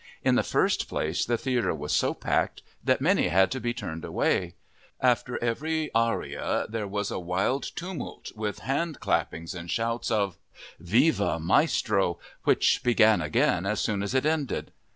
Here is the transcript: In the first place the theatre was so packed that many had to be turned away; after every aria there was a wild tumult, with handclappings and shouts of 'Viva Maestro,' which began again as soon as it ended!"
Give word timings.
In 0.23 0.33
the 0.33 0.41
first 0.41 0.89
place 0.89 1.25
the 1.25 1.37
theatre 1.37 1.75
was 1.75 1.91
so 1.93 2.15
packed 2.15 2.63
that 2.83 3.01
many 3.01 3.27
had 3.27 3.51
to 3.51 3.59
be 3.59 3.71
turned 3.71 4.03
away; 4.03 4.55
after 4.99 5.37
every 5.43 5.91
aria 5.93 6.65
there 6.67 6.87
was 6.87 7.11
a 7.11 7.19
wild 7.19 7.61
tumult, 7.75 8.31
with 8.35 8.61
handclappings 8.61 9.53
and 9.53 9.69
shouts 9.69 10.09
of 10.09 10.39
'Viva 10.79 11.39
Maestro,' 11.39 12.17
which 12.45 12.81
began 12.81 13.21
again 13.21 13.67
as 13.67 13.79
soon 13.79 14.01
as 14.01 14.15
it 14.15 14.25
ended!" 14.25 14.71